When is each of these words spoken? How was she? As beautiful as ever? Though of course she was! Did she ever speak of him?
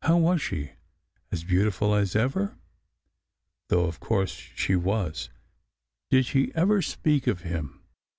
How 0.00 0.16
was 0.16 0.40
she? 0.40 0.70
As 1.30 1.44
beautiful 1.44 1.94
as 1.94 2.16
ever? 2.16 2.56
Though 3.68 3.84
of 3.84 4.00
course 4.00 4.30
she 4.30 4.74
was! 4.74 5.28
Did 6.08 6.24
she 6.24 6.50
ever 6.54 6.80
speak 6.80 7.26
of 7.26 7.42
him? 7.42 7.82